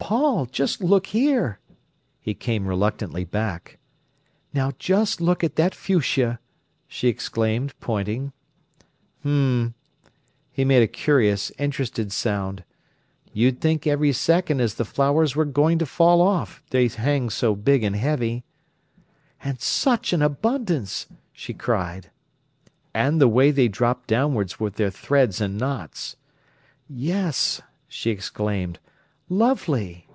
[0.00, 0.46] "Paul!
[0.46, 1.58] Just look here!"
[2.18, 3.76] He came reluctantly back.
[4.54, 6.40] "Now, just look at that fuchsia!"
[6.86, 8.32] she exclaimed, pointing.
[9.20, 9.74] "H'm!"
[10.50, 12.64] He made a curious, interested sound.
[13.34, 17.54] "You'd think every second as the flowers was going to fall off, they hang so
[17.54, 18.44] big an' heavy."
[19.44, 22.10] "And such an abundance!" she cried.
[22.94, 26.16] "And the way they drop downwards with their threads and knots!"
[26.88, 28.78] "Yes!" she exclaimed.
[29.30, 30.06] "Lovely!"